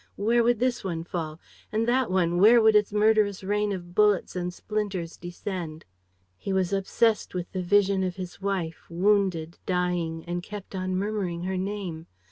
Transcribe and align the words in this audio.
Where 0.15 0.43
would 0.43 0.57
this 0.57 0.83
one 0.83 1.03
fall? 1.03 1.39
And 1.71 1.87
that 1.87 2.09
one, 2.09 2.39
where 2.39 2.59
would 2.59 2.75
its 2.75 2.91
murderous 2.91 3.43
rain 3.43 3.71
of 3.71 3.93
bullets 3.93 4.35
and 4.35 4.51
splinters 4.51 5.15
descend? 5.15 5.85
He 6.39 6.51
was 6.51 6.73
obsessed 6.73 7.35
with 7.35 7.51
the 7.51 7.61
vision 7.61 8.01
of 8.03 8.15
his 8.15 8.41
wife, 8.41 8.81
wounded, 8.89 9.59
dying, 9.67 10.25
and 10.25 10.41
kept 10.41 10.73
on 10.73 10.95
murmuring 10.95 11.43
her 11.43 11.55
name. 11.55 12.07